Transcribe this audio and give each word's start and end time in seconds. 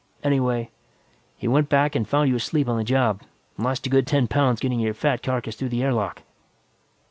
Anyway, 0.23 0.71
he 1.37 1.47
went 1.47 1.69
back 1.69 1.93
and 1.93 2.09
found 2.09 2.27
you 2.27 2.35
asleep 2.35 2.67
on 2.67 2.75
the 2.75 2.83
job, 2.83 3.21
and 3.55 3.65
lost 3.67 3.85
a 3.85 3.89
good 3.91 4.07
ten 4.07 4.27
pounds 4.27 4.59
getting 4.59 4.79
your 4.79 4.95
fat 4.95 5.21
carcass 5.21 5.55
through 5.55 5.69
the 5.69 5.83
air 5.83 5.93
lock." 5.93 6.23